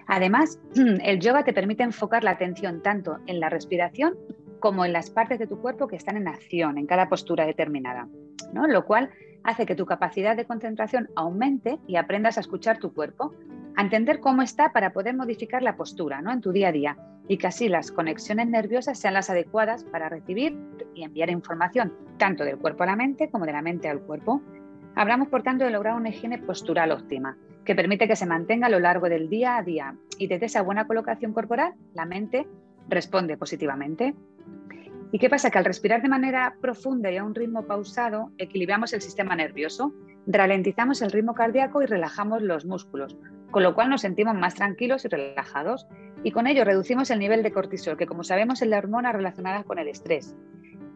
Además, 0.08 0.60
el 0.76 1.20
yoga 1.20 1.44
te 1.44 1.54
permite 1.54 1.84
enfocar 1.84 2.24
la 2.24 2.32
atención 2.32 2.82
tanto 2.82 3.20
en 3.26 3.40
la 3.40 3.50
respiración 3.50 4.16
como 4.60 4.86
en 4.86 4.94
las 4.94 5.10
partes 5.10 5.40
de 5.40 5.48
tu 5.48 5.60
cuerpo 5.60 5.88
que 5.88 5.96
están 5.96 6.18
en 6.18 6.28
acción 6.28 6.78
en 6.78 6.86
cada 6.86 7.10
postura 7.10 7.46
determinada, 7.46 8.08
¿no? 8.54 8.68
lo 8.68 8.86
cual 8.86 9.10
hace 9.44 9.66
que 9.66 9.76
tu 9.76 9.86
capacidad 9.86 10.36
de 10.36 10.46
concentración 10.46 11.10
aumente 11.16 11.80
y 11.88 11.96
aprendas 11.98 12.38
a 12.38 12.42
escuchar 12.42 12.80
tu 12.80 12.94
cuerpo, 12.94 13.34
a 13.76 13.82
entender 13.82 14.20
cómo 14.20 14.42
está 14.42 14.72
para 14.72 14.94
poder 14.94 15.16
modificar 15.16 15.62
la 15.62 15.76
postura 15.76 16.22
¿no? 16.22 16.32
en 16.32 16.42
tu 16.42 16.52
día 16.52 16.70
a 16.70 16.72
día 16.72 16.98
y 17.28 17.38
que 17.38 17.48
así 17.48 17.70
las 17.70 17.92
conexiones 17.92 18.48
nerviosas 18.48 19.00
sean 19.00 19.14
las 19.14 19.30
adecuadas 19.30 19.84
para 19.86 20.10
recibir 20.10 20.58
y 20.94 21.04
enviar 21.04 21.30
información 21.30 21.94
tanto 22.18 22.44
del 22.44 22.58
cuerpo 22.58 22.84
a 22.84 22.88
la 22.88 22.96
mente 22.96 23.30
como 23.30 23.46
de 23.46 23.54
la 23.54 23.62
mente 23.62 23.88
al 23.88 24.02
cuerpo. 24.02 24.42
Hablamos, 24.96 25.30
por 25.30 25.42
tanto, 25.42 25.64
de 25.64 25.72
lograr 25.72 25.96
una 25.96 26.10
higiene 26.10 26.38
postural 26.38 26.92
óptima, 26.92 27.38
que 27.66 27.76
permite 27.76 28.08
que 28.08 28.16
se 28.16 28.26
mantenga 28.26 28.68
a 28.68 28.70
lo 28.70 28.80
largo 28.80 29.10
del 29.10 29.30
día 29.30 29.58
a 29.58 29.64
día 29.64 29.96
y 30.18 30.28
desde 30.28 30.48
esa 30.48 30.62
buena 30.62 30.86
colocación 30.86 31.34
corporal, 31.34 31.74
la 31.94 32.06
mente 32.06 32.46
responde 32.90 33.38
positivamente. 33.38 34.14
¿Y 35.14 35.20
qué 35.20 35.30
pasa? 35.30 35.52
Que 35.52 35.60
al 35.60 35.66
respirar 35.66 36.02
de 36.02 36.10
manera 36.10 36.56
profunda 36.60 37.12
y 37.12 37.18
a 37.18 37.24
un 37.24 37.36
ritmo 37.36 37.68
pausado, 37.68 38.32
equilibramos 38.40 38.94
el 38.94 39.02
sistema 39.02 39.36
nervioso, 39.36 39.94
ralentizamos 40.26 41.04
el 41.04 41.12
ritmo 41.12 41.36
cardíaco 41.36 41.84
y 41.84 41.86
relajamos 41.86 42.42
los 42.42 42.66
músculos, 42.66 43.16
con 43.52 43.62
lo 43.62 43.76
cual 43.76 43.92
nos 43.92 44.02
sentimos 44.02 44.34
más 44.34 44.56
tranquilos 44.56 45.06
y 45.06 45.10
relajados. 45.10 45.86
Y 46.24 46.32
con 46.32 46.48
ello 46.48 46.66
reducimos 46.66 47.12
el 47.12 47.20
nivel 47.20 47.44
de 47.44 47.52
cortisol, 47.52 47.96
que 47.96 48.08
como 48.08 48.24
sabemos 48.24 48.64
es 48.64 48.68
la 48.68 48.80
hormona 48.80 49.12
relacionada 49.12 49.64
con 49.66 49.78
el 49.78 49.88
estrés. 49.88 50.36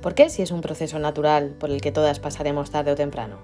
¿Por 0.00 0.14
qué 0.14 0.30
si 0.30 0.42
es 0.42 0.52
un 0.52 0.60
proceso 0.60 1.00
natural 1.00 1.56
por 1.58 1.70
el 1.70 1.80
que 1.80 1.90
todas 1.90 2.20
pasaremos 2.20 2.70
tarde 2.70 2.92
o 2.92 2.94
temprano? 2.94 3.38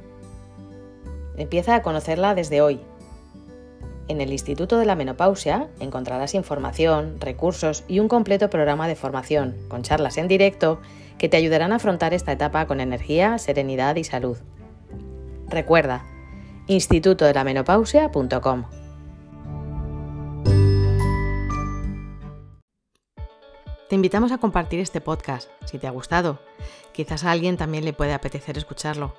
Empieza 1.37 1.75
a 1.75 1.83
conocerla 1.83 2.37
desde 2.37 2.61
hoy. 2.61 2.81
En 4.09 4.21
el 4.21 4.33
Instituto 4.33 4.79
de 4.79 4.85
la 4.85 4.97
Menopausia 4.97 5.69
encontrarás 5.79 6.35
información, 6.35 7.21
recursos 7.21 7.85
y 7.89 8.01
un 8.01 8.09
completo 8.09 8.51
programa 8.51 8.89
de 8.89 8.97
formación, 8.97 9.57
con 9.69 9.83
charlas 9.83 10.19
en 10.19 10.29
directo, 10.29 10.81
que 11.19 11.29
te 11.29 11.37
ayudarán 11.37 11.73
a 11.73 11.77
afrontar 11.77 12.13
esta 12.15 12.33
etapa 12.33 12.67
con 12.67 12.81
energía, 12.81 13.39
serenidad 13.39 13.95
y 13.97 14.05
salud. 14.05 14.39
Recuerda, 15.49 16.05
institutodelamenopausia.com. 16.67 18.65
Te 23.89 23.95
invitamos 23.95 24.33
a 24.33 24.39
compartir 24.39 24.81
este 24.81 25.01
podcast 25.03 25.51
si 25.67 25.79
te 25.79 25.87
ha 25.87 25.91
gustado. 25.91 26.41
Quizás 26.93 27.25
a 27.25 27.31
alguien 27.31 27.57
también 27.57 27.85
le 27.85 27.93
puede 27.93 28.15
apetecer 28.15 28.57
escucharlo. 28.57 29.15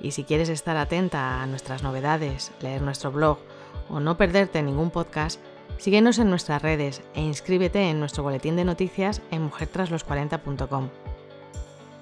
Y 0.00 0.12
si 0.12 0.24
quieres 0.24 0.48
estar 0.48 0.76
atenta 0.76 1.42
a 1.42 1.46
nuestras 1.46 1.82
novedades, 1.82 2.50
leer 2.60 2.80
nuestro 2.82 3.12
blog 3.12 3.38
o 3.88 4.00
no 4.00 4.16
perderte 4.16 4.62
ningún 4.62 4.90
podcast, 4.90 5.40
síguenos 5.78 6.18
en 6.18 6.30
nuestras 6.30 6.62
redes 6.62 7.02
e 7.14 7.20
inscríbete 7.20 7.90
en 7.90 8.00
nuestro 8.00 8.22
boletín 8.22 8.56
de 8.56 8.64
noticias 8.64 9.20
en 9.30 9.50
mujertraslos40.com. 9.50 10.88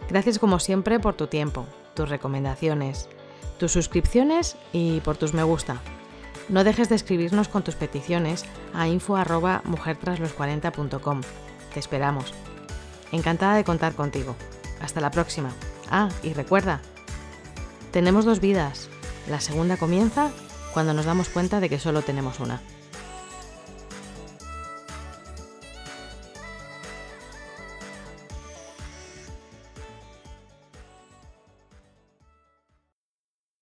Gracias 0.09 0.39
como 0.39 0.59
siempre 0.59 1.01
por 1.01 1.15
tu 1.15 1.27
tiempo, 1.27 1.67
tus 1.95 2.09
recomendaciones, 2.09 3.09
tus 3.59 3.73
suscripciones 3.73 4.57
y 4.73 5.01
por 5.01 5.17
tus 5.17 5.35
me 5.35 5.43
gusta. 5.43 5.81
No 6.49 6.65
dejes 6.65 6.89
de 6.89 6.97
escribirnos 6.97 7.49
con 7.49 7.63
tus 7.63 7.77
peticiones 7.77 8.45
a 8.75 8.89
info.mujertraslos40.com. 8.89 11.21
Te 11.73 11.81
esperamos. 11.81 12.35
Encantada 13.13 13.55
de 13.55 13.65
contar 13.65 13.95
contigo. 13.95 14.35
Hasta 14.81 15.01
la 15.01 15.11
próxima. 15.11 15.51
Ah, 15.91 16.09
y 16.23 16.33
recuerda, 16.33 16.81
tenemos 17.93 18.25
dos 18.25 18.41
vidas. 18.41 18.89
La 19.29 19.41
segunda 19.41 19.77
comienza 19.77 20.31
cuando 20.73 20.95
nos 20.95 21.05
damos 21.05 21.29
cuenta 21.29 21.61
de 21.61 21.69
que 21.69 21.79
solo 21.79 22.03
tenemos 22.03 22.41
una. 22.41 22.61